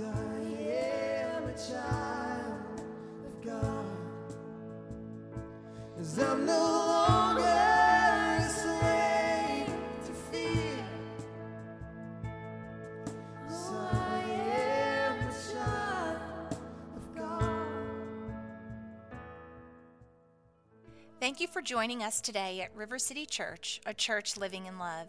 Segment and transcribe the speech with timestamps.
[0.00, 2.80] I am a child
[3.26, 3.84] of God.
[5.96, 9.66] 'Cause I'm no longer a slave
[10.06, 10.84] to fear.
[13.50, 16.52] I am a child
[16.96, 17.66] of God.
[21.18, 25.08] Thank you for joining us today at River City Church, a church living in love.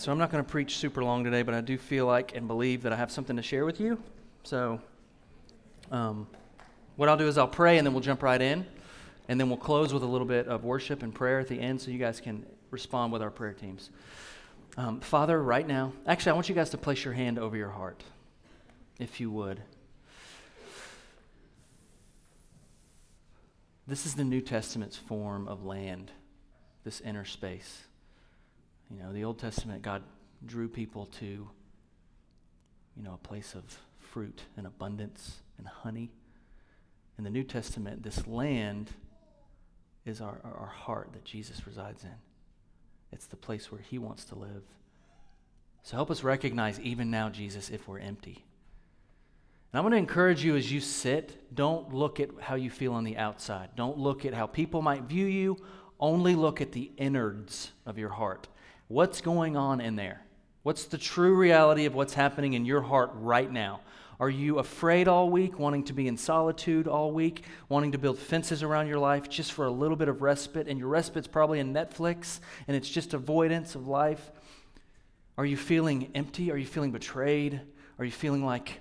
[0.00, 2.48] So I'm not going to preach super long today, but I do feel like and
[2.48, 4.02] believe that I have something to share with you.
[4.44, 4.80] So,
[5.90, 6.26] um,
[6.96, 8.64] what I'll do is I'll pray and then we'll jump right in.
[9.28, 11.82] And then we'll close with a little bit of worship and prayer at the end
[11.82, 13.90] so you guys can respond with our prayer teams.
[14.78, 17.68] Um, Father, right now, actually, I want you guys to place your hand over your
[17.68, 18.02] heart,
[18.98, 19.60] if you would.
[23.86, 26.10] This is the New Testament's form of land,
[26.84, 27.82] this inner space.
[28.90, 30.02] You know, the Old Testament, God
[30.44, 33.62] drew people to, you know, a place of
[33.98, 36.10] fruit and abundance and honey.
[37.18, 38.90] In the New Testament, this land
[40.04, 42.14] is our, our, heart that Jesus resides in.
[43.12, 44.62] It's the place where he wants to live.
[45.82, 48.44] So help us recognize, even now, Jesus, if we're empty.
[49.72, 52.94] And I'm going to encourage you as you sit, don't look at how you feel
[52.94, 53.70] on the outside.
[53.76, 55.58] Don't look at how people might view you.
[56.00, 58.48] Only look at the innards of your heart.
[58.90, 60.20] What's going on in there?
[60.64, 63.82] What's the true reality of what's happening in your heart right now?
[64.18, 68.18] Are you afraid all week, wanting to be in solitude all week, wanting to build
[68.18, 70.66] fences around your life just for a little bit of respite?
[70.66, 74.32] And your respite's probably in Netflix and it's just avoidance of life.
[75.38, 76.50] Are you feeling empty?
[76.50, 77.60] Are you feeling betrayed?
[78.00, 78.80] Are you feeling like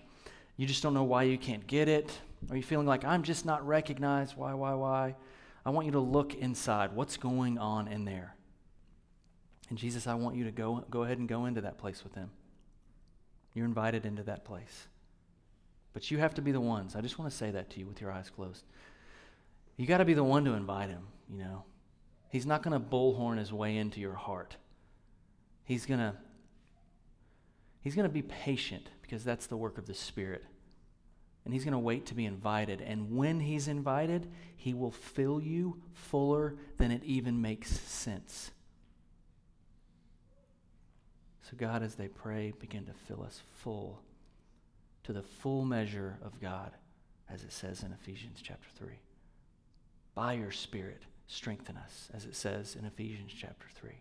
[0.58, 2.12] you just don't know why you can't get it?
[2.50, 4.36] Are you feeling like I'm just not recognized?
[4.36, 5.16] Why, why, why?
[5.64, 6.96] I want you to look inside.
[6.96, 8.34] What's going on in there?
[9.70, 12.16] And Jesus, I want you to go, go ahead and go into that place with
[12.16, 12.32] Him.
[13.54, 14.88] You're invited into that place.
[15.94, 16.96] But you have to be the ones.
[16.96, 18.64] I just want to say that to you with your eyes closed.
[19.78, 21.64] You got to be the one to invite Him, you know.
[22.30, 24.56] He's not going to bullhorn his way into your heart.
[25.64, 26.14] He's going to
[27.82, 30.44] He's going to be patient because that's the work of the Spirit.
[31.46, 32.82] And he's going to wait to be invited.
[32.82, 38.52] And when he's invited, he will fill you fuller than it even makes sense.
[41.50, 44.02] So, God, as they pray, begin to fill us full
[45.04, 46.72] to the full measure of God,
[47.28, 49.00] as it says in Ephesians chapter 3.
[50.14, 53.92] By your Spirit, strengthen us, as it says in Ephesians chapter 3.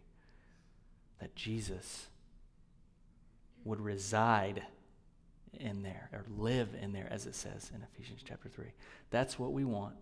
[1.20, 2.08] That Jesus
[3.64, 4.62] would reside
[5.54, 8.67] in there or live in there, as it says in Ephesians chapter 3.
[9.08, 9.94] That's what we want.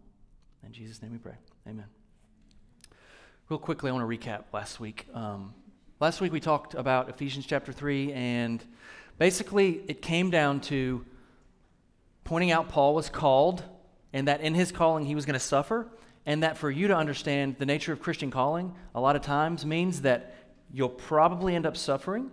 [0.65, 1.37] In Jesus' name we pray.
[1.69, 1.87] Amen.
[3.49, 5.07] Real quickly, I want to recap last week.
[5.15, 5.55] Um,
[5.99, 8.63] last week we talked about Ephesians chapter 3, and
[9.19, 11.05] basically it came down to
[12.25, 13.63] pointing out Paul was called,
[14.13, 15.89] and that in his calling he was going to suffer,
[16.27, 19.65] and that for you to understand the nature of Christian calling, a lot of times
[19.65, 20.35] means that
[20.73, 22.31] you'll probably end up suffering,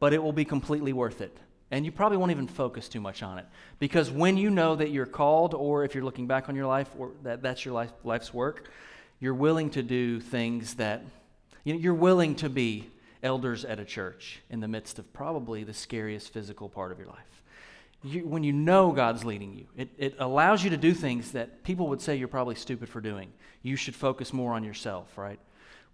[0.00, 1.36] but it will be completely worth it.
[1.70, 3.46] And you probably won't even focus too much on it.
[3.78, 6.88] Because when you know that you're called, or if you're looking back on your life,
[6.98, 8.68] or that that's your life, life's work,
[9.20, 11.04] you're willing to do things that,
[11.64, 12.88] you know, you're willing to be
[13.26, 17.08] elders at a church in the midst of probably the scariest physical part of your
[17.08, 17.42] life.
[18.02, 19.66] you, when you know God's leading you.
[19.76, 23.00] It, it allows you to do things that people would say you're probably stupid for
[23.00, 23.32] doing.
[23.62, 25.40] You should focus more on yourself, right?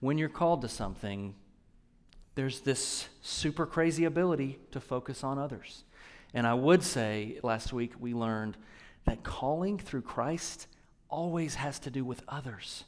[0.00, 1.34] When you're called to something,
[2.34, 5.84] there's this super crazy ability to focus on others.
[6.34, 8.56] And I would say last week we learned
[9.06, 10.66] that calling through Christ
[11.08, 12.84] always has to do with others.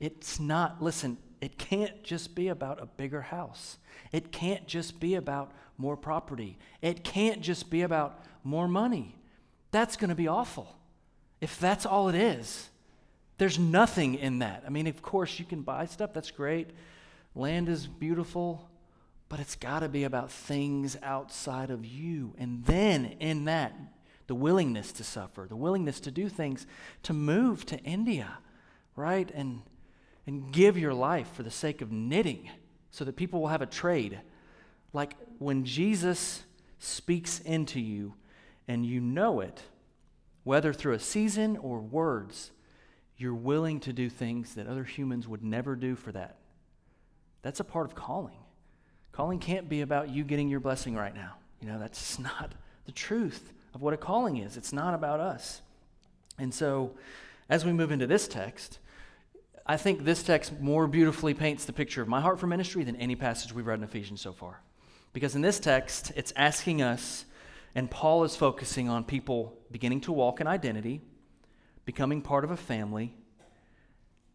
[0.00, 3.78] It's not, listen, it can't just be about a bigger house.
[4.12, 6.58] It can't just be about more property.
[6.82, 9.14] It can't just be about more money.
[9.70, 10.76] That's going to be awful.
[11.40, 12.68] If that's all it is,
[13.38, 14.64] there's nothing in that.
[14.66, 16.70] I mean, of course, you can buy stuff, that's great.
[17.36, 18.68] Land is beautiful,
[19.28, 22.34] but it's got to be about things outside of you.
[22.38, 23.74] And then in that,
[24.26, 26.66] the willingness to suffer, the willingness to do things,
[27.04, 28.38] to move to India,
[28.96, 29.30] right?
[29.32, 29.62] And,
[30.28, 32.50] and give your life for the sake of knitting
[32.90, 34.20] so that people will have a trade.
[34.92, 36.44] Like when Jesus
[36.78, 38.12] speaks into you
[38.68, 39.62] and you know it,
[40.44, 42.50] whether through a season or words,
[43.16, 46.36] you're willing to do things that other humans would never do for that.
[47.40, 48.36] That's a part of calling.
[49.12, 51.36] Calling can't be about you getting your blessing right now.
[51.62, 52.52] You know, that's not
[52.84, 54.58] the truth of what a calling is.
[54.58, 55.62] It's not about us.
[56.38, 56.92] And so,
[57.48, 58.78] as we move into this text,
[59.70, 62.96] I think this text more beautifully paints the picture of my heart for ministry than
[62.96, 64.62] any passage we've read in Ephesians so far.
[65.12, 67.26] Because in this text, it's asking us,
[67.74, 71.02] and Paul is focusing on people beginning to walk in identity,
[71.84, 73.14] becoming part of a family,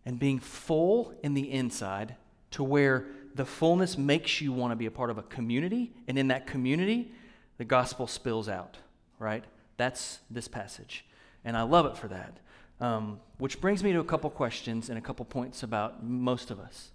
[0.06, 2.16] and being full in the inside
[2.52, 6.20] to where the fullness makes you want to be a part of a community, and
[6.20, 7.12] in that community,
[7.58, 8.78] the gospel spills out,
[9.18, 9.44] right?
[9.78, 11.06] That's this passage.
[11.44, 12.38] And I love it for that.
[12.84, 16.60] Um, which brings me to a couple questions and a couple points about most of
[16.60, 16.92] us.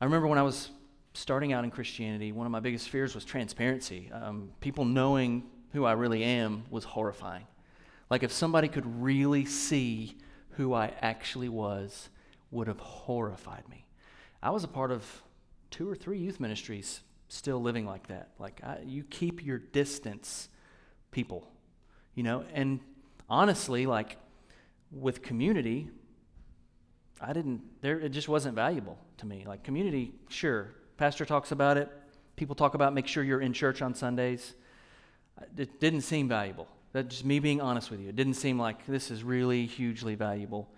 [0.00, 0.72] I remember when I was
[1.14, 4.10] starting out in Christianity, one of my biggest fears was transparency.
[4.12, 5.44] Um, people knowing
[5.74, 7.46] who I really am was horrifying.
[8.10, 10.16] Like if somebody could really see
[10.56, 12.08] who I actually was,
[12.50, 13.86] would have horrified me.
[14.42, 15.22] I was a part of
[15.70, 18.30] two or three youth ministries still living like that.
[18.40, 20.48] Like I, you keep your distance,
[21.12, 21.46] people,
[22.16, 22.44] you know.
[22.52, 22.80] And
[23.28, 24.16] honestly, like
[24.90, 25.88] with community,
[27.20, 27.62] I didn't.
[27.82, 29.44] There, it just wasn't valuable to me.
[29.46, 31.88] Like community, sure, pastor talks about it.
[32.36, 34.54] People talk about make sure you're in church on Sundays.
[35.56, 36.68] It didn't seem valuable.
[36.92, 38.08] That's just me being honest with you.
[38.08, 40.68] It didn't seem like this is really hugely valuable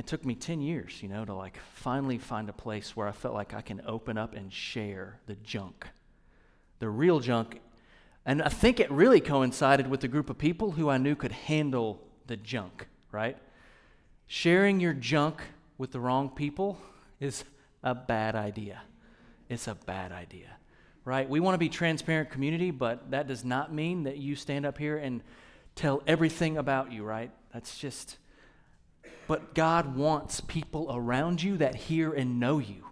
[0.00, 3.12] it took me 10 years, you know, to like finally find a place where I
[3.12, 5.86] felt like I can open up and share the junk,
[6.78, 7.60] the real junk.
[8.24, 11.32] And I think it really coincided with a group of people who I knew could
[11.32, 13.36] handle the junk, right?
[14.26, 15.42] Sharing your junk
[15.78, 16.78] with the wrong people
[17.18, 17.44] is
[17.82, 18.82] a bad idea.
[19.48, 20.56] It's a bad idea,
[21.04, 21.28] right?
[21.28, 24.78] We want to be transparent community, but that does not mean that you stand up
[24.78, 25.22] here and
[25.74, 27.30] tell everything about you, right?
[27.52, 28.18] That's just
[29.30, 32.86] but God wants people around you that hear and know you.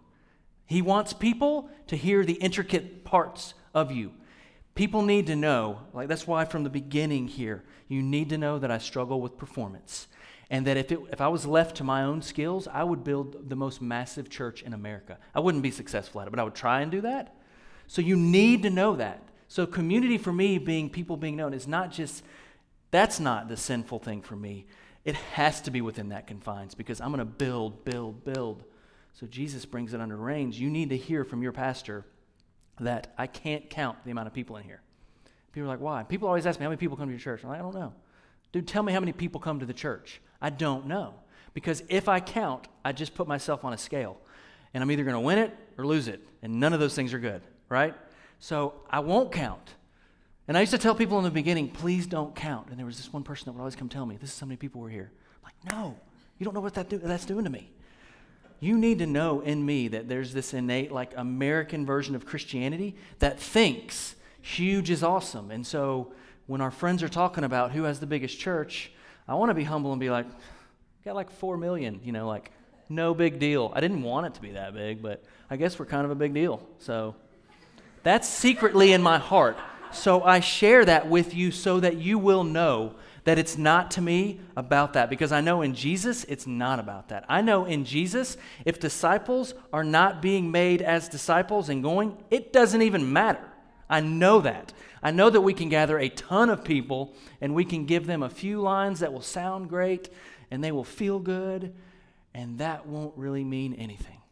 [0.67, 4.13] He wants people to hear the intricate parts of you.
[4.79, 8.61] People need to know, like that's why from the beginning here, you need to know
[8.61, 10.07] that I struggle with performance.
[10.51, 13.49] And that if, it, if I was left to my own skills, I would build
[13.51, 15.19] the most massive church in America.
[15.35, 17.35] I wouldn't be successful at it, but I would try and do that.
[17.89, 19.21] So you need to know that.
[19.49, 22.23] So community for me, being people being known, is not just,
[22.93, 24.67] that's not the sinful thing for me.
[25.05, 28.63] It has to be within that confines because I'm going to build, build, build.
[29.13, 30.61] So Jesus brings it under range.
[30.61, 32.05] You need to hear from your pastor
[32.81, 34.81] that I can't count the amount of people in here.
[35.53, 36.03] People are like, why?
[36.03, 37.43] People always ask me, how many people come to your church?
[37.43, 37.93] I'm like, I don't know.
[38.53, 40.21] Dude, tell me how many people come to the church.
[40.41, 41.15] I don't know.
[41.55, 44.19] Because if I count, I just put myself on a scale.
[44.75, 46.27] And I'm either going to win it or lose it.
[46.43, 47.95] And none of those things are good, right?
[48.39, 49.75] So I won't count.
[50.47, 52.69] And I used to tell people in the beginning, please don't count.
[52.69, 54.47] And there was this one person that would always come tell me, this is how
[54.47, 55.11] many people were here.
[55.37, 55.97] I'm like, no,
[56.39, 57.71] you don't know what that do- that's doing to me.
[58.61, 62.97] You need to know in me that there's this innate, like, American version of Christianity
[63.21, 65.51] that thinks huge is awesome.
[65.51, 66.13] And so
[66.47, 68.91] when our friends are talking about who has the biggest church,
[69.29, 70.27] I want to be humble and be like,
[71.05, 72.51] got like four million, you know, like,
[72.89, 73.71] no big deal.
[73.75, 76.15] I didn't want it to be that big, but I guess we're kind of a
[76.15, 76.67] big deal.
[76.79, 77.15] So
[78.03, 79.59] that's secretly in my heart.
[79.93, 82.95] So I share that with you so that you will know
[83.29, 87.11] that it's not to me about that because I know in Jesus it's not about
[87.11, 87.27] that.
[87.29, 92.55] I know in Jesus, if disciples are not being made as disciples and going, it
[92.55, 93.47] doesn't even matter.
[93.87, 94.73] I know that.
[95.03, 98.23] I know that we can gather a ton of people and we can give them
[98.23, 100.09] a few lines that will sound great
[100.51, 101.75] and they will feel good,
[102.33, 104.23] and that won't really mean anything.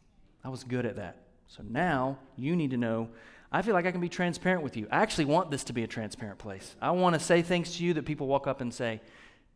[0.43, 1.17] I was good at that.
[1.45, 3.09] So now you need to know
[3.51, 4.87] I feel like I can be transparent with you.
[4.91, 6.75] I actually want this to be a transparent place.
[6.81, 9.01] I want to say things to you that people walk up and say,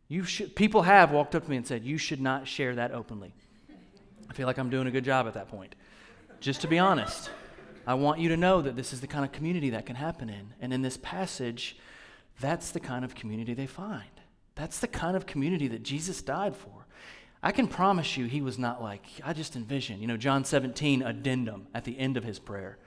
[0.08, 2.92] you should, people have walked up to me and said, you should not share that
[2.92, 3.34] openly.
[4.28, 5.74] I feel like I'm doing a good job at that point.
[6.40, 7.30] Just to be honest,
[7.86, 10.30] I want you to know that this is the kind of community that can happen
[10.30, 10.54] in.
[10.60, 11.76] And in this passage,
[12.40, 14.10] that's the kind of community they find.
[14.54, 16.86] That's the kind of community that Jesus died for.
[17.42, 21.02] I can promise you he was not like, I just envision, you know, John 17
[21.02, 22.78] addendum at the end of his prayer.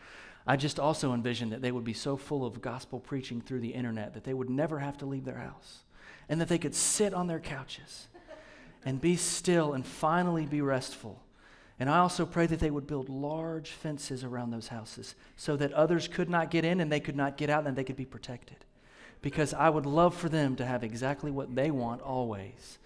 [0.47, 3.73] I just also envisioned that they would be so full of gospel preaching through the
[3.73, 5.83] internet that they would never have to leave their house
[6.29, 8.07] and that they could sit on their couches
[8.85, 11.21] and be still and finally be restful.
[11.79, 15.73] And I also pray that they would build large fences around those houses so that
[15.73, 18.05] others could not get in and they could not get out and they could be
[18.05, 18.57] protected.
[19.21, 22.77] Because I would love for them to have exactly what they want always.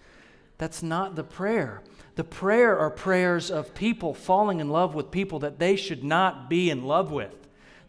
[0.56, 1.82] That's not the prayer.
[2.16, 6.50] The prayer are prayers of people falling in love with people that they should not
[6.50, 7.39] be in love with.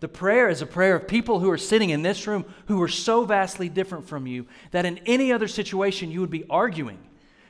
[0.02, 2.88] The prayer is a prayer of people who are sitting in this room who are
[2.88, 7.00] so vastly different from you that in any other situation you would be arguing.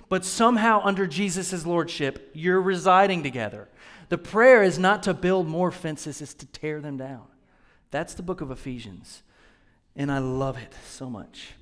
[0.10, 3.70] But somehow, under Jesus' lordship, you're residing together.
[4.10, 7.24] The prayer is not to build more fences, it's to tear them down.
[7.90, 9.24] That's the book of Ephesians.
[9.96, 11.54] And I love it so much.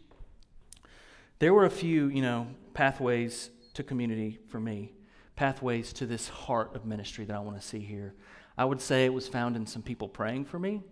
[1.37, 4.93] There were a few, you know, pathways to community for me,
[5.35, 8.15] pathways to this heart of ministry that I want to see here.
[8.59, 10.83] I would say it was found in some people praying for me.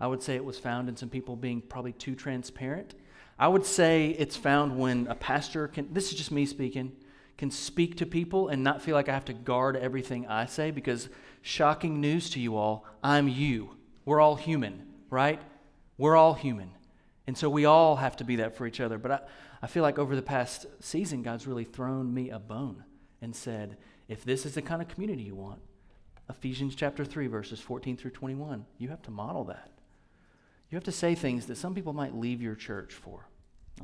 [0.00, 2.94] I would say it was found in some people being probably too transparent.
[3.38, 6.90] I would say it's found when a pastor can, this is just me speaking,
[7.38, 10.72] can speak to people and not feel like I have to guard everything I say
[10.72, 11.08] because
[11.40, 13.76] shocking news to you all, I'm you.
[14.04, 15.40] We're all human, right?
[15.96, 16.72] We're all human.
[17.28, 18.98] And so we all have to be that for each other.
[18.98, 19.20] But I,
[19.62, 22.82] I feel like over the past season, God's really thrown me a bone
[23.22, 23.76] and said,
[24.08, 25.60] if this is the kind of community you want,
[26.28, 28.64] Ephesians chapter 3, verses 14 through 21.
[28.78, 29.70] You have to model that.
[30.70, 33.28] You have to say things that some people might leave your church for.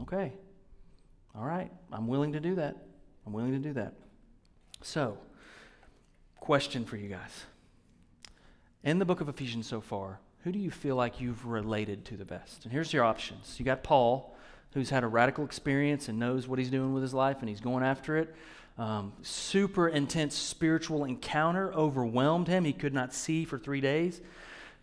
[0.02, 0.32] Okay.
[1.36, 1.70] All right.
[1.92, 2.76] I'm willing to do that.
[3.26, 3.94] I'm willing to do that.
[4.82, 5.18] So,
[6.38, 7.44] question for you guys.
[8.82, 12.16] In the book of Ephesians so far, who do you feel like you've related to
[12.16, 12.64] the best?
[12.64, 13.56] And here's your options.
[13.58, 14.34] You got Paul,
[14.72, 17.60] who's had a radical experience and knows what he's doing with his life and he's
[17.60, 18.34] going after it
[18.80, 22.64] um, super intense spiritual encounter overwhelmed him.
[22.64, 24.22] He could not see for three days.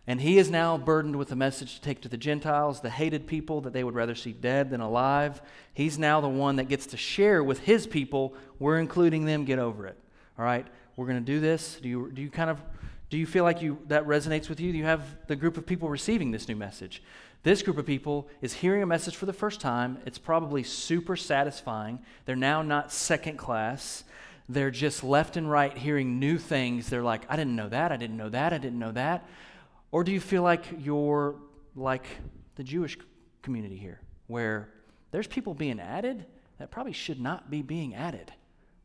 [0.06, 3.26] And he is now burdened with a message to take to the Gentiles, the hated
[3.26, 5.42] people that they would rather see dead than alive.
[5.74, 8.34] He's now the one that gets to share with his people.
[8.60, 9.44] We're including them.
[9.44, 9.98] Get over it.
[10.38, 11.80] All right, we're going to do this.
[11.82, 12.62] Do you, do you kind of
[13.10, 14.70] do you feel like you that resonates with you?
[14.70, 17.02] Do you have the group of people receiving this new message?
[17.42, 19.98] This group of people is hearing a message for the first time.
[20.04, 22.00] It's probably super satisfying.
[22.24, 24.04] They're now not second class.
[24.48, 26.88] They're just left and right hearing new things.
[26.88, 27.92] They're like, I didn't know that.
[27.92, 28.52] I didn't know that.
[28.52, 29.28] I didn't know that.
[29.90, 31.36] Or do you feel like you're
[31.76, 32.06] like
[32.56, 32.98] the Jewish
[33.42, 34.68] community here, where
[35.10, 36.26] there's people being added
[36.58, 38.32] that probably should not be being added?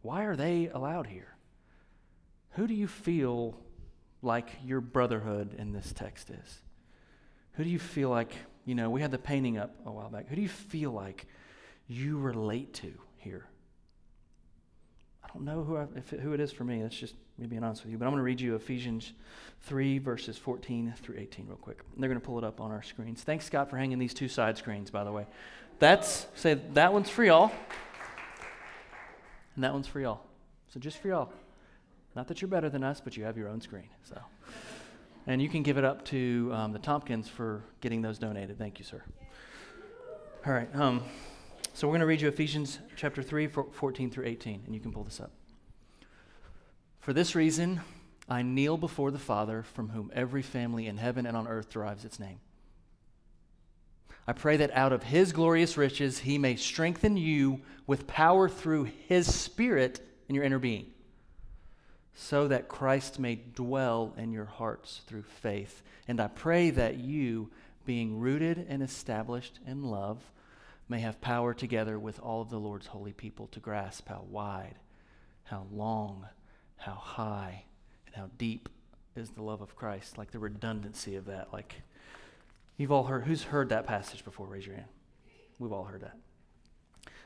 [0.02, 1.36] Why are they allowed here?
[2.52, 3.58] Who do you feel
[4.22, 6.60] like your brotherhood in this text is?
[7.54, 8.34] Who do you feel like,
[8.66, 10.28] you know, we had the painting up a while back.
[10.28, 11.26] Who do you feel like
[11.88, 13.46] you relate to here?
[15.24, 16.82] I don't know who, I, it, who it is for me.
[16.82, 17.98] That's just me being honest with you.
[17.98, 19.14] But I'm going to read you Ephesians
[19.62, 21.82] 3, verses 14 through 18, real quick.
[21.94, 23.22] And they're going to pull it up on our screens.
[23.22, 25.26] Thanks, Scott, for hanging these two side screens, by the way.
[25.80, 27.52] That's, say, that one's for y'all.
[29.56, 30.22] And that one's for y'all.
[30.74, 31.32] So just for y'all.
[32.16, 33.90] Not that you're better than us, but you have your own screen.
[34.04, 34.20] So.
[35.26, 38.58] And you can give it up to um, the Tompkins for getting those donated.
[38.58, 39.02] Thank you, sir.
[40.46, 40.74] All right.
[40.76, 41.02] Um,
[41.74, 44.92] so we're going to read you Ephesians chapter 3, 14 through 18, and you can
[44.92, 45.32] pull this up.
[47.00, 47.82] For this reason,
[48.28, 52.06] I kneel before the Father, from whom every family in heaven and on earth derives
[52.06, 52.40] its name.
[54.28, 58.86] I pray that out of his glorious riches he may strengthen you with power through
[59.08, 60.00] his Spirit
[60.30, 60.93] in your inner being
[62.16, 65.82] so that Christ may dwell in your hearts through faith.
[66.08, 67.50] And I pray that you,
[67.86, 70.20] being rooted and established in love,
[70.88, 74.76] may have power together with all of the Lord's holy people to grasp how wide,
[75.46, 76.28] how long,
[76.78, 77.64] how high,
[78.06, 78.70] and how deep
[79.16, 80.18] is the love of Christ.
[80.18, 81.52] Like the redundancy of that.
[81.52, 81.82] Like,
[82.78, 84.46] you've all heard, who's heard that passage before?
[84.46, 84.90] Raise your hand.
[85.58, 86.18] We've all heard that.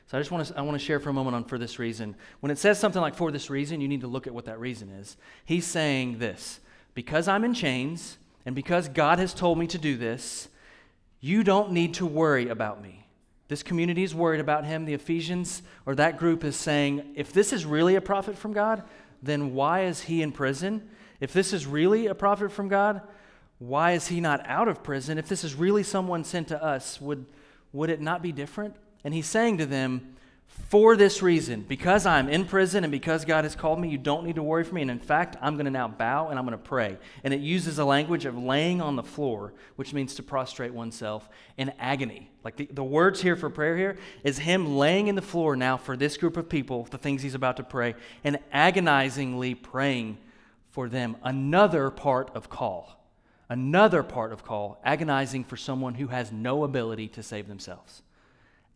[0.08, 1.78] So I just want to I want to share for a moment on for this
[1.78, 2.16] reason.
[2.40, 4.58] When it says something like for this reason, you need to look at what that
[4.58, 5.16] reason is.
[5.44, 6.60] He's saying this,
[6.94, 10.48] because I'm in chains and because God has told me to do this,
[11.20, 13.06] you don't need to worry about me.
[13.48, 14.84] This community is worried about him.
[14.84, 18.82] The Ephesians or that group is saying, if this is really a prophet from God,
[19.22, 20.88] then why is he in prison?
[21.20, 23.02] If this is really a prophet from God,
[23.58, 25.18] Why is he not out of prison?
[25.18, 27.26] If this is really someone sent to us, would,
[27.72, 28.76] would it not be different?
[29.04, 33.44] And he's saying to them, For this reason, because I'm in prison and because God
[33.44, 34.82] has called me, you don't need to worry for me.
[34.82, 36.98] And in fact, I'm going to now bow and I'm going to pray.
[37.24, 41.28] And it uses a language of laying on the floor, which means to prostrate oneself
[41.56, 42.30] in agony.
[42.44, 45.76] Like the, the words here for prayer here is him laying in the floor now
[45.76, 50.18] for this group of people, the things he's about to pray, and agonizingly praying
[50.70, 51.16] for them.
[51.22, 52.98] Another part of call.
[53.48, 58.02] Another part of call, agonizing for someone who has no ability to save themselves.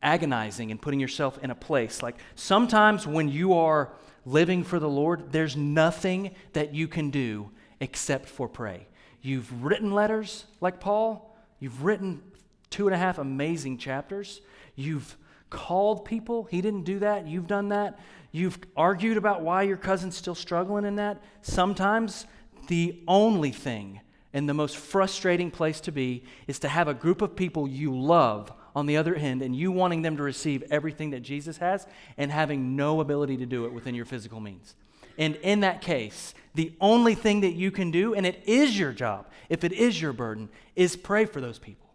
[0.02, 2.02] Agonizing and putting yourself in a place.
[2.02, 3.92] Like sometimes when you are
[4.24, 8.86] living for the Lord, there's nothing that you can do except for pray.
[9.20, 12.22] You've written letters like Paul, you've written
[12.70, 14.40] two and a half amazing chapters,
[14.74, 15.16] you've
[15.52, 16.44] called people.
[16.44, 17.26] He didn't do that.
[17.26, 17.98] You've done that.
[18.32, 21.22] You've argued about why your cousin's still struggling in that.
[21.42, 22.26] Sometimes
[22.68, 24.00] the only thing
[24.32, 27.94] and the most frustrating place to be is to have a group of people you
[27.94, 31.86] love on the other end and you wanting them to receive everything that Jesus has
[32.16, 34.74] and having no ability to do it within your physical means.
[35.18, 38.92] And in that case, the only thing that you can do, and it is your
[38.92, 41.90] job, if it is your burden, is pray for those people.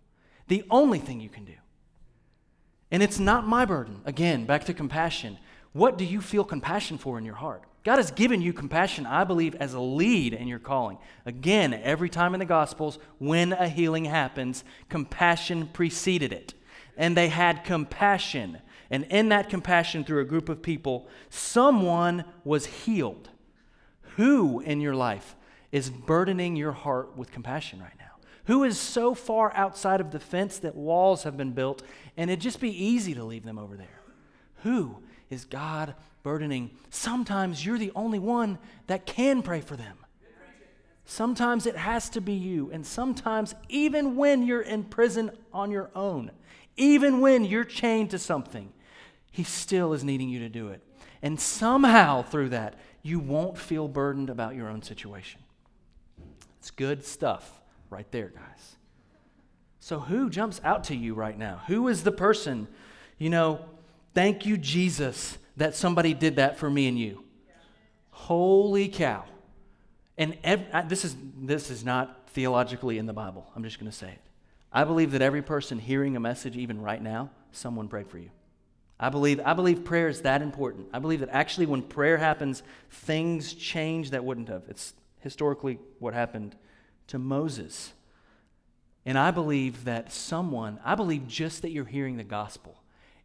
[0.47, 1.53] The only thing you can do.
[2.91, 4.01] And it's not my burden.
[4.05, 5.37] Again, back to compassion.
[5.73, 7.63] What do you feel compassion for in your heart?
[7.83, 10.97] God has given you compassion, I believe, as a lead in your calling.
[11.25, 16.53] Again, every time in the Gospels, when a healing happens, compassion preceded it.
[16.97, 18.57] And they had compassion.
[18.89, 23.29] And in that compassion, through a group of people, someone was healed.
[24.15, 25.35] Who in your life
[25.71, 28.05] is burdening your heart with compassion right now?
[28.45, 31.83] Who is so far outside of the fence that walls have been built
[32.15, 34.01] and it'd just be easy to leave them over there?
[34.63, 34.97] Who
[35.29, 36.71] is God burdening?
[36.89, 39.97] Sometimes you're the only one that can pray for them.
[41.03, 42.69] Sometimes it has to be you.
[42.71, 46.31] And sometimes, even when you're in prison on your own,
[46.77, 48.71] even when you're chained to something,
[49.31, 50.81] He still is needing you to do it.
[51.21, 55.41] And somehow, through that, you won't feel burdened about your own situation.
[56.59, 58.75] It's good stuff right there, guys.
[59.79, 61.61] So, who jumps out to you right now?
[61.67, 62.67] Who is the person,
[63.17, 63.65] you know,
[64.13, 67.23] thank you, Jesus, that somebody did that for me and you?
[68.11, 69.23] Holy cow.
[70.17, 73.49] And ev- I- this, is, this is not theologically in the Bible.
[73.55, 74.21] I'm just going to say it.
[74.71, 78.29] I believe that every person hearing a message, even right now, someone prayed for you.
[78.99, 80.87] I believe, I believe prayer is that important.
[80.91, 84.63] I believe that actually, when prayer happens, things change that wouldn't have.
[84.67, 86.55] It's historically what happened
[87.07, 87.93] to Moses.
[89.05, 92.75] And I believe that someone, I believe just that you're hearing the gospel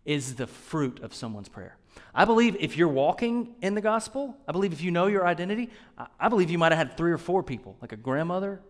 [0.04, 1.76] is the fruit of someone's prayer.
[2.14, 5.70] I believe if you're walking in the gospel, I believe if you know your identity,
[6.20, 8.60] I- believe you might have had three or four people, like a grandmother,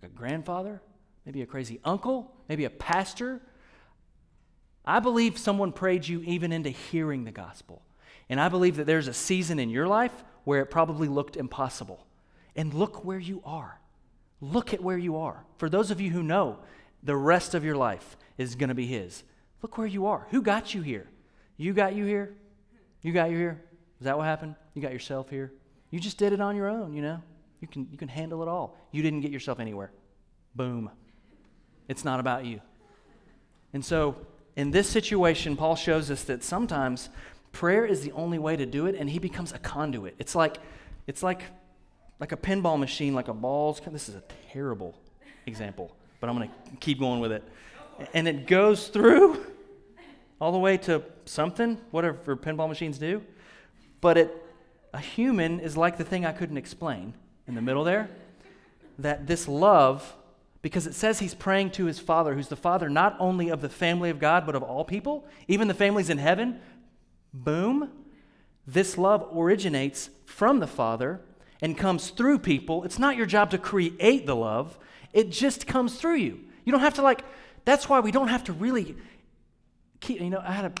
[0.00, 0.80] like a grandfather,
[1.24, 3.40] maybe a crazy uncle, maybe a pastor.
[4.84, 7.82] I believe someone prayed you even into hearing the gospel.
[8.28, 12.06] And I believe that there's a season in your life where it probably looked impossible.
[12.56, 13.80] And look where you are.
[14.40, 15.44] Look at where you are.
[15.58, 16.58] For those of you who know,
[17.02, 19.22] the rest of your life is going to be His.
[19.62, 20.26] Look where you are.
[20.30, 21.06] Who got you here?
[21.56, 22.34] You got you here?
[23.02, 23.62] You got you here?
[24.00, 24.56] Is that what happened?
[24.74, 25.52] You got yourself here?
[25.90, 27.22] You just did it on your own, you know?
[27.60, 28.76] You can, you can handle it all.
[28.90, 29.92] You didn't get yourself anywhere.
[30.56, 30.90] Boom.
[31.88, 32.60] It's not about you.
[33.72, 34.16] And so,
[34.56, 37.08] in this situation, Paul shows us that sometimes
[37.52, 40.14] prayer is the only way to do it, and he becomes a conduit.
[40.18, 40.58] It's like,
[41.06, 41.42] it's like,
[42.20, 43.80] like a pinball machine, like a ball's.
[43.80, 44.94] This is a terrible
[45.46, 47.42] example, but I'm going to keep going with it.
[48.14, 49.44] And it goes through
[50.40, 53.22] all the way to something, whatever pinball machines do.
[54.00, 54.46] But it,
[54.92, 57.14] a human is like the thing I couldn't explain
[57.46, 58.10] in the middle there.
[58.98, 60.14] That this love
[60.62, 63.68] because it says he's praying to his Father, who's the Father not only of the
[63.68, 66.60] family of God, but of all people, even the families in heaven.
[67.34, 67.90] Boom.
[68.66, 71.20] This love originates from the Father
[71.60, 72.84] and comes through people.
[72.84, 74.78] It's not your job to create the love,
[75.12, 76.40] it just comes through you.
[76.64, 77.24] You don't have to, like,
[77.64, 78.96] that's why we don't have to really
[80.00, 80.72] keep, you know, I had a,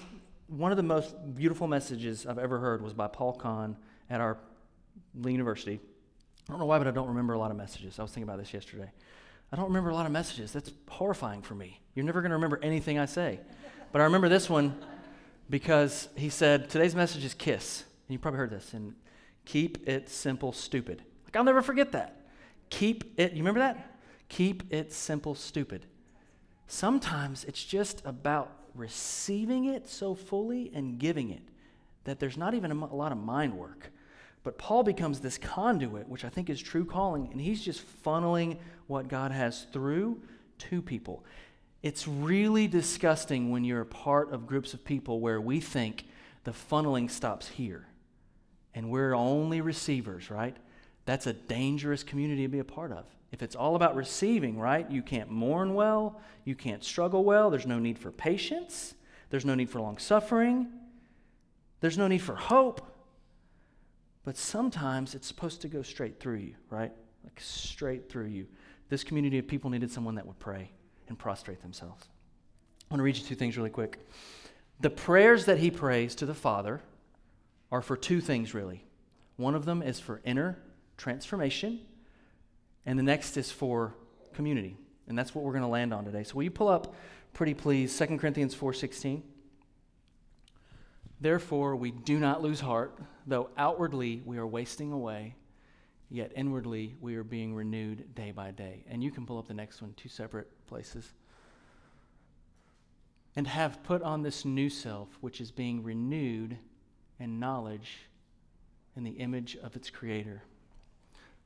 [0.46, 3.76] one of the most beautiful messages I've ever heard was by Paul Kahn
[4.08, 4.38] at our
[5.24, 5.80] university.
[6.48, 7.98] I don't know why, but I don't remember a lot of messages.
[7.98, 8.90] I was thinking about this yesterday.
[9.52, 10.52] I don't remember a lot of messages.
[10.52, 11.80] That's horrifying for me.
[11.94, 13.38] You're never going to remember anything I say.
[13.92, 14.74] But I remember this one
[15.50, 17.84] because he said, Today's message is kiss.
[18.08, 18.72] And you probably heard this.
[18.72, 18.94] And
[19.44, 21.02] keep it simple, stupid.
[21.24, 22.22] Like, I'll never forget that.
[22.70, 23.98] Keep it, you remember that?
[24.30, 25.84] Keep it simple, stupid.
[26.66, 31.42] Sometimes it's just about receiving it so fully and giving it
[32.04, 33.90] that there's not even a lot of mind work.
[34.44, 38.58] But Paul becomes this conduit, which I think is true calling, and he's just funneling
[38.88, 40.20] what God has through
[40.58, 41.24] to people.
[41.82, 46.04] It's really disgusting when you're a part of groups of people where we think
[46.44, 47.86] the funneling stops here
[48.74, 50.56] and we're only receivers, right?
[51.04, 53.04] That's a dangerous community to be a part of.
[53.32, 57.66] If it's all about receiving, right, you can't mourn well, you can't struggle well, there's
[57.66, 58.94] no need for patience,
[59.30, 60.68] there's no need for long suffering,
[61.80, 62.86] there's no need for hope.
[64.24, 66.92] But sometimes it's supposed to go straight through you, right?
[67.24, 68.46] Like straight through you.
[68.88, 70.70] This community of people needed someone that would pray
[71.08, 72.04] and prostrate themselves.
[72.90, 73.98] I want to read you two things really quick.
[74.80, 76.80] The prayers that he prays to the Father
[77.70, 78.84] are for two things, really.
[79.36, 80.58] One of them is for inner
[80.96, 81.80] transformation,
[82.84, 83.94] and the next is for
[84.34, 84.76] community.
[85.08, 86.22] And that's what we're going to land on today.
[86.22, 86.94] So will you pull up,
[87.32, 89.22] pretty please, 2 Corinthians 4.16?
[91.22, 95.36] Therefore, we do not lose heart, though outwardly we are wasting away,
[96.10, 98.82] yet inwardly we are being renewed day by day.
[98.90, 101.12] And you can pull up the next one, two separate places.
[103.36, 106.58] And have put on this new self, which is being renewed
[107.20, 107.98] in knowledge
[108.96, 110.42] in the image of its creator.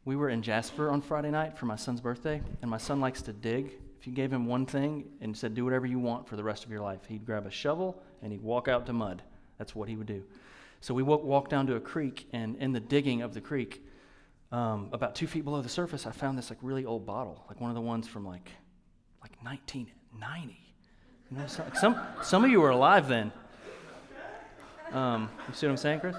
[0.06, 3.20] We were in Jasper on Friday night for my son's birthday, and my son likes
[3.22, 3.72] to dig.
[4.00, 6.64] If you gave him one thing and said, do whatever you want for the rest
[6.64, 9.20] of your life, he'd grab a shovel and he'd walk out to mud.
[9.58, 10.22] That's what he would do.
[10.80, 13.82] So we walked down to a creek, and in the digging of the creek,
[14.52, 17.60] um, about two feet below the surface, I found this like really old bottle, like
[17.60, 18.50] one of the ones from like
[19.22, 20.56] like 1990.
[21.30, 23.32] You know, some some, of you were alive then.
[24.92, 26.16] Um, you see what I'm saying, Chris?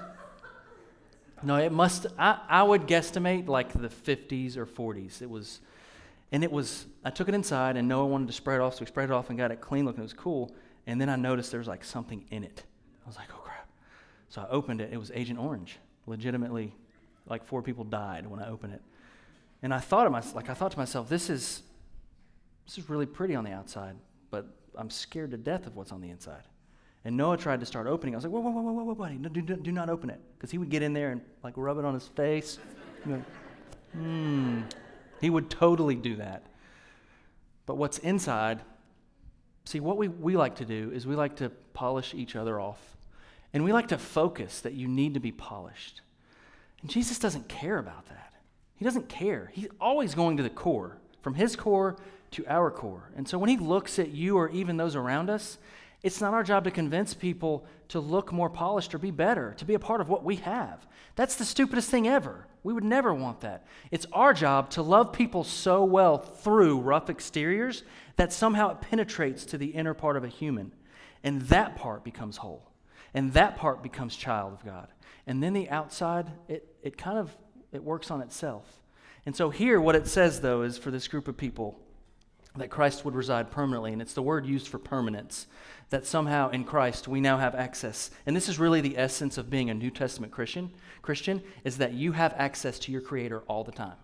[1.42, 2.06] No, it must.
[2.18, 5.22] I, I would guesstimate like the 50s or 40s.
[5.22, 5.60] It was,
[6.30, 6.86] and it was.
[7.04, 9.12] I took it inside, and Noah wanted to spray it off, so we sprayed it
[9.12, 10.00] off and got it clean looking.
[10.00, 10.54] It was cool.
[10.86, 12.64] And then I noticed there was like something in it.
[13.08, 13.66] I was like, oh crap.
[14.28, 14.92] So I opened it.
[14.92, 15.78] It was Agent Orange.
[16.06, 16.74] Legitimately,
[17.26, 18.82] like four people died when I opened it.
[19.62, 21.62] And I thought of myself, like I thought to myself, this is,
[22.66, 23.96] this is really pretty on the outside,
[24.30, 26.42] but I'm scared to death of what's on the inside.
[27.06, 28.14] And Noah tried to start opening.
[28.14, 30.20] I was like, whoa, whoa, whoa, whoa, whoa, buddy, no, do, do, not open it.
[30.36, 32.58] Because he would get in there and like rub it on his face.
[33.94, 34.60] Hmm.
[35.22, 36.44] He would totally do that.
[37.64, 38.60] But what's inside,
[39.64, 42.97] see, what we, we like to do is we like to polish each other off.
[43.52, 46.02] And we like to focus that you need to be polished.
[46.82, 48.32] And Jesus doesn't care about that.
[48.76, 49.50] He doesn't care.
[49.52, 51.96] He's always going to the core, from his core
[52.32, 53.10] to our core.
[53.16, 55.58] And so when he looks at you or even those around us,
[56.02, 59.64] it's not our job to convince people to look more polished or be better, to
[59.64, 60.86] be a part of what we have.
[61.16, 62.46] That's the stupidest thing ever.
[62.62, 63.66] We would never want that.
[63.90, 67.82] It's our job to love people so well through rough exteriors
[68.16, 70.72] that somehow it penetrates to the inner part of a human.
[71.24, 72.67] And that part becomes whole.
[73.14, 74.88] And that part becomes child of God.
[75.26, 77.36] And then the outside, it, it kind of
[77.72, 78.64] it works on itself.
[79.26, 81.78] And so here what it says though is for this group of people
[82.56, 85.46] that Christ would reside permanently, and it's the word used for permanence,
[85.90, 88.10] that somehow in Christ we now have access.
[88.26, 90.70] And this is really the essence of being a New Testament Christian,
[91.02, 93.96] Christian is that you have access to your creator all the time.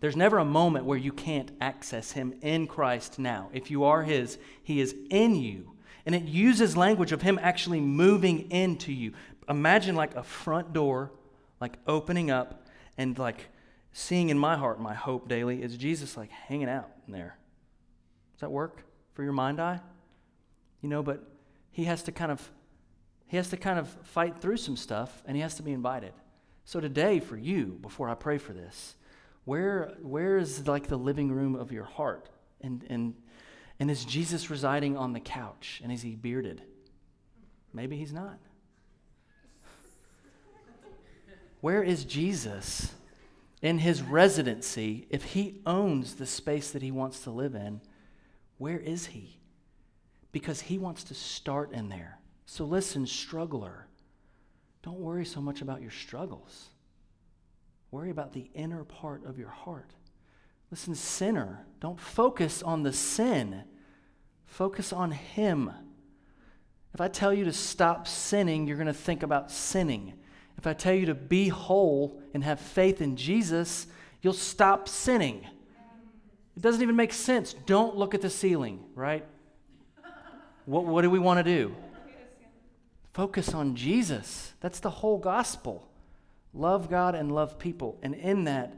[0.00, 3.50] There's never a moment where you can't access him in Christ now.
[3.52, 5.72] If you are his, he is in you.
[6.04, 9.12] And it uses language of him actually moving into you.
[9.48, 11.12] Imagine like a front door,
[11.60, 12.66] like opening up
[12.98, 13.48] and like
[13.92, 17.36] seeing in my heart, my hope daily is Jesus like hanging out in there
[18.34, 18.84] Does that work
[19.14, 19.80] for your mind eye?
[20.80, 21.22] You know, but
[21.70, 22.50] he has to kind of
[23.26, 26.12] he has to kind of fight through some stuff and he has to be invited.
[26.64, 28.96] So today for you, before I pray for this,
[29.44, 32.28] where where is like the living room of your heart?
[32.60, 33.14] And and
[33.82, 35.80] and is Jesus residing on the couch?
[35.82, 36.62] And is he bearded?
[37.74, 38.38] Maybe he's not.
[41.60, 42.92] Where is Jesus
[43.60, 47.80] in his residency if he owns the space that he wants to live in?
[48.56, 49.40] Where is he?
[50.30, 52.20] Because he wants to start in there.
[52.46, 53.88] So listen, struggler,
[54.84, 56.68] don't worry so much about your struggles.
[57.90, 59.90] Worry about the inner part of your heart.
[60.70, 63.64] Listen, sinner, don't focus on the sin,
[64.52, 65.70] focus on him.
[66.92, 70.12] If I tell you to stop sinning, you're going to think about sinning.
[70.58, 73.86] If I tell you to be whole and have faith in Jesus,
[74.20, 75.46] you'll stop sinning.
[76.54, 77.54] It doesn't even make sense.
[77.64, 79.24] Don't look at the ceiling, right?
[80.66, 81.74] What, what do we want to do?
[83.14, 84.52] Focus on Jesus.
[84.60, 85.88] That's the whole gospel.
[86.52, 87.98] Love God and love people.
[88.02, 88.74] And in that,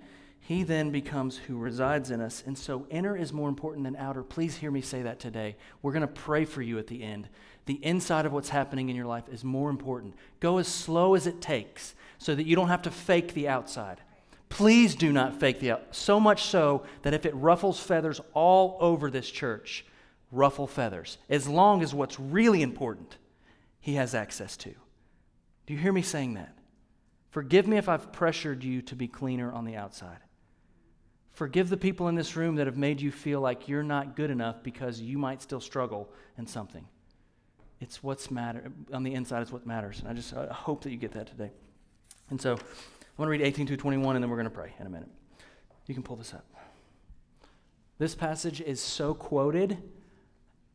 [0.47, 2.43] he then becomes who resides in us.
[2.47, 4.23] And so inner is more important than outer.
[4.23, 5.57] Please hear me say that today.
[5.81, 7.31] We're going to pray for you at the end.
[7.65, 10.13] The inside of what's happening in your life is more important.
[10.41, 14.03] Go as slow as it takes so that you don't have to fake the outside.
[14.51, 15.87] Please do not fake the out.
[15.93, 19.87] So much so that if it ruffles feathers all over this church,
[20.31, 21.17] ruffle feathers.
[21.31, 23.17] As long as what's really important,
[23.81, 24.75] he has access to.
[25.65, 26.55] Do you hear me saying that?
[27.31, 30.19] Forgive me if I've pressured you to be cleaner on the outside.
[31.35, 34.31] Forgive the people in this room that have made you feel like you're not good
[34.31, 36.87] enough because you might still struggle in something.
[37.81, 39.99] It's what's matter on the inside is what matters.
[39.99, 41.51] And I just I hope that you get that today.
[42.31, 42.59] And so I'm
[43.17, 45.09] going to read 18 to 21 and then we're going to pray in a minute.
[45.87, 46.47] You can pull this up.
[47.99, 49.77] This passage is so quoted,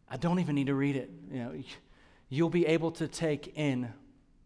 [0.10, 1.10] I don't even need to read it.
[1.32, 1.54] You know,
[2.28, 3.94] you'll be able to take in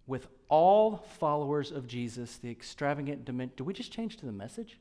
[0.06, 3.56] with all followers of Jesus the extravagant dimension.
[3.58, 4.78] Do we just change to the message?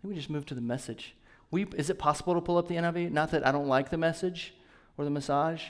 [0.00, 1.14] Think we just move to the message.
[1.50, 3.10] We, is it possible to pull up the NIV?
[3.10, 4.54] Not that I don't like the message
[4.96, 5.62] or the massage,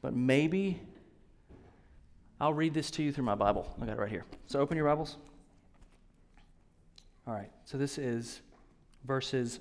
[0.00, 0.80] but maybe
[2.40, 3.74] I'll read this to you through my Bible.
[3.80, 4.24] I got it right here.
[4.46, 5.16] So open your Bibles.
[7.26, 7.50] All right.
[7.64, 8.40] So this is
[9.04, 9.60] verses.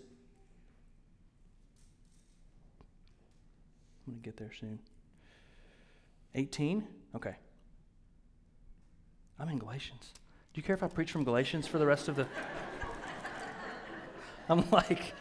[4.05, 4.79] I'm going to get there soon.
[6.35, 6.85] 18?
[7.15, 7.35] Okay.
[9.39, 10.13] I'm in Galatians.
[10.53, 12.27] Do you care if I preach from Galatians for the rest of the.
[14.49, 15.13] I'm like,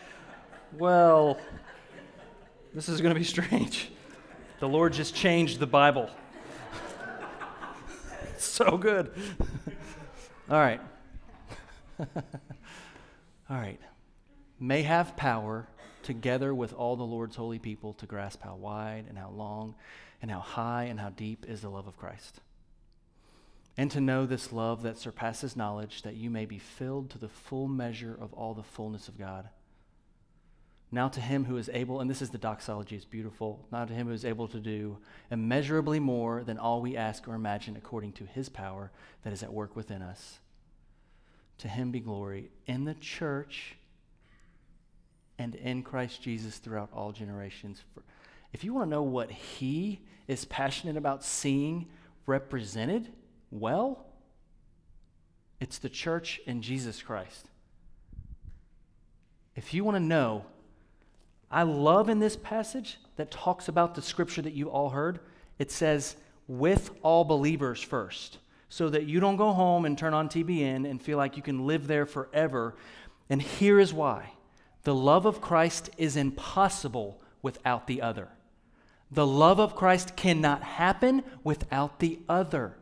[0.79, 1.39] well,
[2.75, 3.91] this is going to be strange.
[4.59, 6.11] The Lord just changed the Bible.
[8.39, 9.13] so good.
[10.51, 10.81] All right.
[12.01, 12.07] all
[13.49, 13.81] right.
[14.59, 15.69] May have power
[16.03, 19.77] together with all the Lord's holy people to grasp how wide and how long
[20.21, 22.41] and how high and how deep is the love of Christ.
[23.77, 27.29] And to know this love that surpasses knowledge, that you may be filled to the
[27.29, 29.49] full measure of all the fullness of God.
[30.95, 33.67] Now to him who is able, and this is the doxology, it's beautiful.
[33.73, 34.99] Now to him who is able to do
[35.31, 38.91] immeasurably more than all we ask or imagine according to his power
[39.23, 40.41] that is at work within us.
[41.59, 43.77] To him be glory in the church
[45.39, 47.83] and in Christ Jesus throughout all generations.
[48.53, 51.87] If you want to know what he is passionate about seeing
[52.27, 53.09] represented,
[53.53, 54.07] well,
[55.61, 57.47] it's the church in Jesus Christ.
[59.55, 60.47] If you want to know,
[61.51, 65.21] I love in this passage that talks about the scripture that you all heard.
[65.59, 66.17] It says,
[66.49, 68.39] with all believers first,
[68.71, 71.67] so that you don't go home and turn on TBN and feel like you can
[71.67, 72.75] live there forever.
[73.29, 74.33] And here is why
[74.85, 78.29] the love of Christ is impossible without the other.
[79.11, 82.77] The love of Christ cannot happen without the other.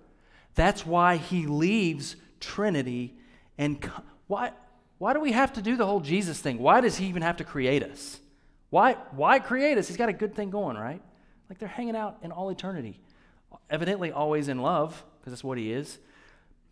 [0.60, 3.14] That's why he leaves Trinity
[3.56, 3.82] and
[4.26, 4.52] why
[4.98, 6.58] why do we have to do the whole Jesus thing?
[6.58, 8.20] Why does he even have to create us?
[8.68, 9.88] Why why create us?
[9.88, 11.00] He's got a good thing going, right?
[11.48, 13.00] Like they're hanging out in all eternity.
[13.70, 15.98] Evidently always in love, because that's what he is.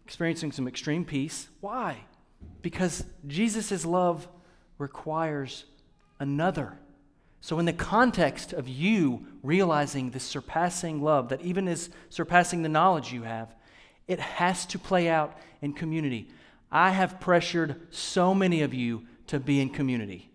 [0.04, 1.48] Experiencing some extreme peace.
[1.62, 1.96] Why?
[2.60, 4.28] Because Jesus' love
[4.76, 5.64] requires
[6.20, 6.78] another.
[7.40, 12.68] So, in the context of you realizing this surpassing love that even is surpassing the
[12.68, 13.54] knowledge you have,
[14.08, 16.28] it has to play out in community.
[16.72, 20.30] I have pressured so many of you to be in community.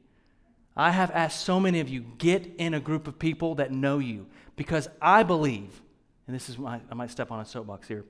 [0.76, 4.00] I have asked so many of you, get in a group of people that know
[4.00, 5.82] you because I believe,
[6.28, 8.06] and this is my, I might step on a soapbox here,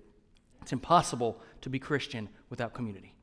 [0.61, 3.15] it's impossible to be Christian without community.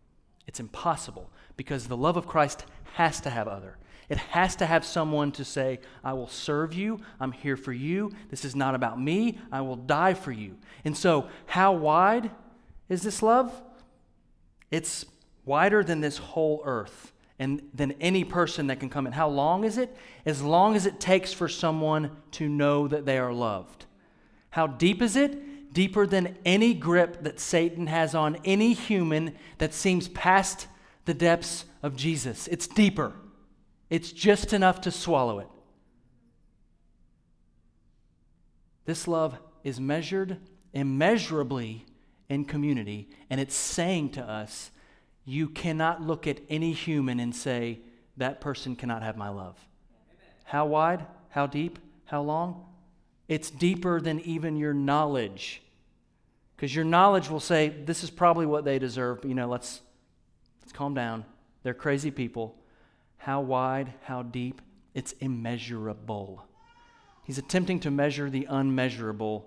[0.46, 3.78] It's impossible because the love of Christ has to have other.
[4.10, 6.98] It has to have someone to say, I will serve you.
[7.20, 8.10] I'm here for you.
[8.28, 9.38] This is not about me.
[9.52, 10.56] I will die for you.
[10.84, 12.32] And so, how wide
[12.88, 13.62] is this love?
[14.72, 15.06] It's
[15.44, 19.12] wider than this whole earth and than any person that can come in.
[19.12, 19.96] How long is it?
[20.26, 23.86] As long as it takes for someone to know that they are loved.
[24.50, 25.72] How deep is it?
[25.72, 30.66] Deeper than any grip that Satan has on any human that seems past
[31.04, 32.48] the depths of Jesus.
[32.48, 33.12] It's deeper.
[33.90, 35.48] It's just enough to swallow it.
[38.84, 40.38] This love is measured
[40.72, 41.84] immeasurably
[42.28, 44.70] in community, and it's saying to us,
[45.24, 47.80] you cannot look at any human and say,
[48.16, 49.56] that person cannot have my love.
[50.08, 50.32] Amen.
[50.44, 51.06] How wide?
[51.30, 51.78] How deep?
[52.04, 52.66] How long?
[53.28, 55.62] It's deeper than even your knowledge.
[56.56, 59.80] Because your knowledge will say, this is probably what they deserve, but you know, let's,
[60.62, 61.24] let's calm down.
[61.62, 62.59] They're crazy people
[63.20, 64.62] how wide, how deep,
[64.94, 66.42] it's immeasurable.
[67.22, 69.46] He's attempting to measure the unmeasurable,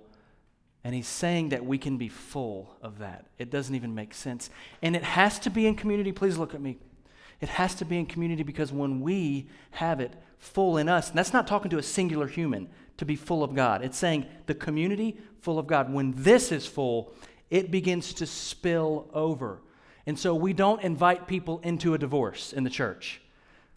[0.84, 3.26] and he's saying that we can be full of that.
[3.40, 4.52] It doesn't even make sense.
[4.84, 6.12] And it has to be in community.
[6.12, 6.78] Please look at me.
[7.42, 11.18] It has to be in community because when we have it full in us, and
[11.18, 13.84] that's not talking to a singular human to be full of God.
[13.84, 15.92] It's saying the community full of God.
[15.92, 17.12] When this is full,
[17.50, 19.62] it begins to spill over.
[20.06, 23.20] And so we don't invite people into a divorce in the church.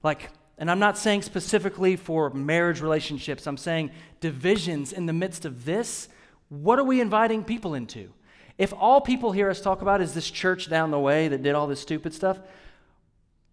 [0.02, 5.44] Like, and I'm not saying specifically for marriage relationships, I'm saying divisions in the midst
[5.44, 6.08] of this.
[6.48, 8.10] What are we inviting people into?
[8.58, 11.54] If all people hear us talk about is this church down the way that did
[11.54, 12.38] all this stupid stuff,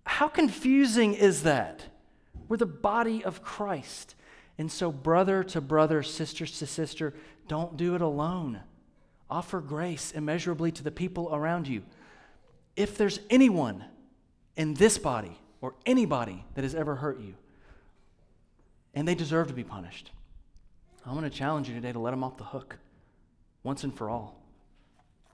[0.05, 1.83] how confusing is that?
[2.47, 4.15] We're the body of Christ.
[4.57, 7.13] And so, brother to brother, sister to sister,
[7.47, 8.61] don't do it alone.
[9.29, 11.83] Offer grace immeasurably to the people around you.
[12.75, 13.83] If there's anyone
[14.55, 17.35] in this body or anybody that has ever hurt you,
[18.93, 20.11] and they deserve to be punished,
[21.05, 22.77] I'm going to challenge you today to let them off the hook
[23.63, 24.41] once and for all.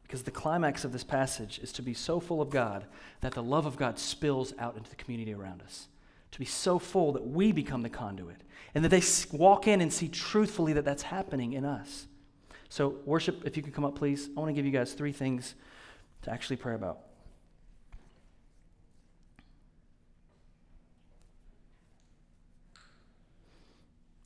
[0.03, 2.85] Because the climax of this passage is to be so full of God
[3.21, 5.87] that the love of God spills out into the community around us.
[6.31, 8.37] To be so full that we become the conduit.
[8.75, 9.01] And that they
[9.35, 12.05] walk in and see truthfully that that's happening in us.
[12.69, 14.29] So, worship, if you could come up, please.
[14.37, 15.55] I want to give you guys three things
[16.21, 16.99] to actually pray about.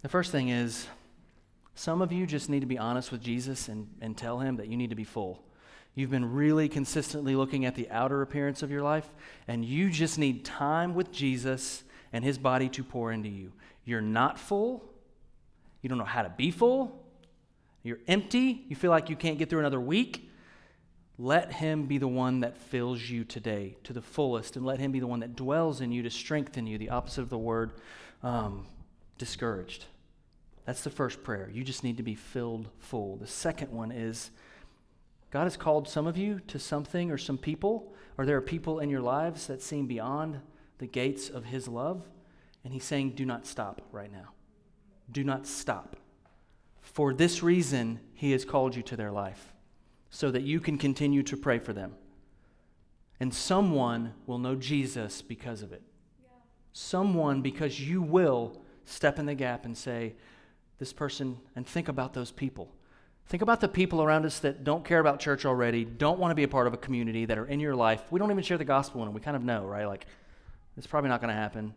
[0.04, 0.86] The first thing is
[1.76, 4.68] some of you just need to be honest with Jesus and, and tell him that
[4.68, 5.42] you need to be full.
[5.96, 9.10] You've been really consistently looking at the outer appearance of your life,
[9.48, 13.54] and you just need time with Jesus and his body to pour into you.
[13.86, 14.84] You're not full.
[15.82, 17.02] You don't know how to be full.
[17.82, 18.66] You're empty.
[18.68, 20.30] You feel like you can't get through another week.
[21.18, 24.92] Let him be the one that fills you today to the fullest, and let him
[24.92, 26.78] be the one that dwells in you to strengthen you.
[26.78, 27.72] The opposite of the word
[28.22, 28.66] um,
[29.18, 29.86] discouraged.
[30.66, 31.50] That's the first prayer.
[31.52, 33.18] You just need to be filled full.
[33.18, 34.32] The second one is
[35.32, 38.80] God has called some of you to something or some people, or there are people
[38.80, 40.40] in your lives that seem beyond
[40.78, 42.04] the gates of His love.
[42.64, 44.30] And He's saying, do not stop right now.
[45.12, 45.98] Do not stop.
[46.82, 49.54] For this reason, He has called you to their life,
[50.10, 51.96] so that you can continue to pray for them.
[53.20, 55.82] And someone will know Jesus because of it.
[56.22, 56.30] Yeah.
[56.72, 60.14] Someone, because you will step in the gap and say,
[60.80, 62.70] This person, and think about those people.
[63.28, 66.36] Think about the people around us that don't care about church already, don't want to
[66.36, 68.04] be a part of a community, that are in your life.
[68.12, 69.14] We don't even share the gospel in them.
[69.14, 69.86] We kind of know, right?
[69.86, 70.08] Like,
[70.78, 71.74] it's probably not going to happen.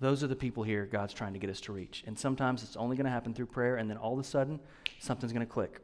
[0.00, 2.04] Those are the people here God's trying to get us to reach.
[2.06, 4.60] And sometimes it's only going to happen through prayer, and then all of a sudden,
[4.98, 5.80] something's going to click.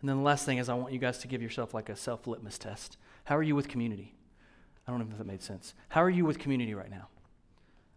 [0.00, 1.96] And then the last thing is, I want you guys to give yourself like a
[1.96, 2.98] self litmus test.
[3.24, 4.14] How are you with community?
[4.86, 5.74] I don't even know if that made sense.
[5.88, 7.08] How are you with community right now?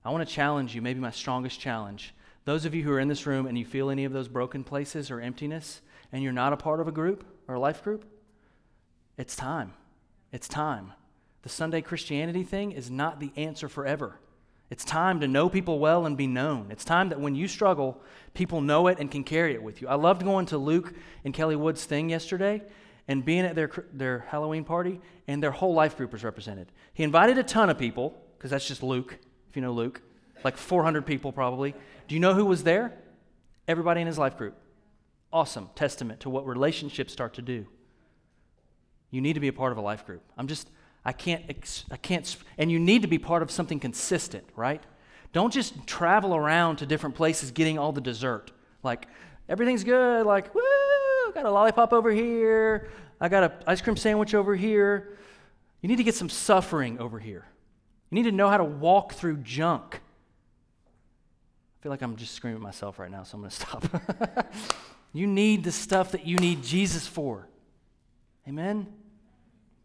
[0.05, 2.13] I want to challenge you, maybe my strongest challenge,
[2.47, 4.63] those of you who are in this room and you feel any of those broken
[4.63, 5.81] places or emptiness,
[6.13, 8.05] and you're not a part of a group or a life group,
[9.17, 9.73] it's time.
[10.31, 10.93] It's time.
[11.41, 14.21] The Sunday Christianity thing is not the answer forever.
[14.69, 16.67] It's time to know people well and be known.
[16.71, 18.01] It's time that when you struggle,
[18.33, 19.89] people know it and can carry it with you.
[19.89, 20.93] I loved going to Luke
[21.25, 22.61] and Kelly Wood's thing yesterday
[23.09, 26.71] and being at their, their Halloween party, and their whole life group was represented.
[26.93, 29.17] He invited a ton of people, because that's just Luke,
[29.49, 30.01] if you know Luke,
[30.43, 31.73] like 400 people probably.
[32.07, 32.93] Do you know who was there?
[33.67, 34.55] Everybody in his life group.
[35.31, 37.67] Awesome testament to what relationships start to do.
[39.11, 40.23] You need to be a part of a life group.
[40.37, 40.69] I'm just,
[41.03, 41.43] I can't,
[41.91, 44.81] I can't, and you need to be part of something consistent, right?
[45.33, 48.51] Don't just travel around to different places getting all the dessert.
[48.83, 49.07] Like,
[49.49, 50.61] everything's good, like, woo,
[51.33, 52.89] got a lollipop over here,
[53.19, 55.17] I got an ice cream sandwich over here.
[55.81, 57.45] You need to get some suffering over here.
[58.09, 60.01] You need to know how to walk through junk
[61.87, 64.53] feel like I'm just screaming at myself right now, so I'm going to stop.
[65.13, 67.47] you need the stuff that you need Jesus for.
[68.45, 68.87] Amen?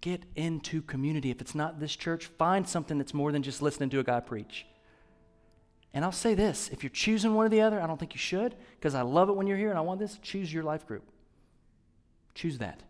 [0.01, 1.31] Get into community.
[1.31, 4.19] If it's not this church, find something that's more than just listening to a guy
[4.19, 4.67] preach.
[5.95, 8.19] And I'll say this if you're choosing one or the other, I don't think you
[8.19, 10.19] should, because I love it when you're here and I want this.
[10.23, 11.05] Choose your life group.
[12.35, 12.83] Choose that.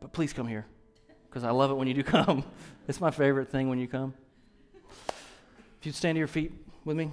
[0.00, 0.66] But please come here,
[1.30, 2.44] because I love it when you do come.
[2.88, 4.12] it's my favorite thing when you come.
[5.80, 6.52] If you'd stand to your feet
[6.84, 7.10] with me?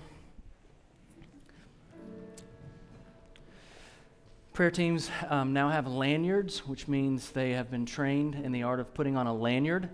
[4.54, 8.80] Prayer teams um, now have lanyards, which means they have been trained in the art
[8.80, 9.88] of putting on a lanyard.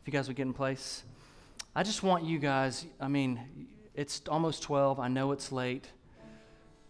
[0.00, 1.04] if you guys would get in place.
[1.74, 4.98] I just want you guys, I mean, it's almost 12.
[5.00, 5.88] I know it's late.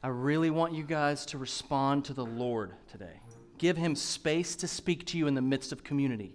[0.02, 3.20] I really want you guys to respond to the Lord today.
[3.58, 6.34] Give him space to speak to you in the midst of community.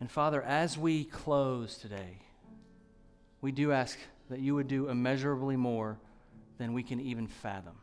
[0.00, 2.18] And Father, as we close today,
[3.40, 5.98] we do ask that you would do immeasurably more
[6.58, 7.76] than we can even fathom.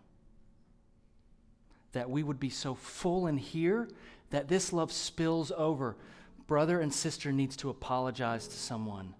[1.93, 3.87] that we would be so full in here
[4.31, 5.95] that this love spills over.
[6.47, 9.15] Brother and sister needs to apologize to someone.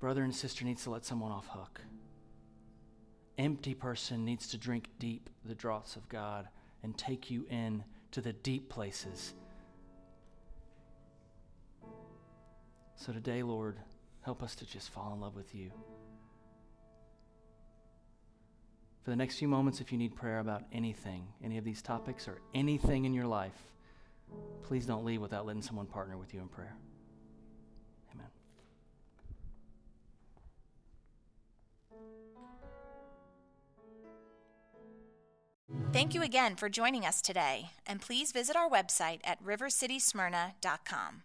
[0.00, 1.80] Brother and sister needs to let someone off hook.
[3.38, 6.48] Empty person needs to drink deep the draughts of God
[6.82, 9.34] and take you in to the deep places.
[13.04, 13.78] So today, Lord,
[14.20, 15.72] help us to just fall in love with you.
[19.02, 22.28] For the next few moments, if you need prayer about anything, any of these topics,
[22.28, 23.66] or anything in your life,
[24.62, 26.76] please don't leave without letting someone partner with you in prayer.
[28.14, 28.28] Amen.
[35.92, 41.24] Thank you again for joining us today, and please visit our website at rivercitysmyrna.com.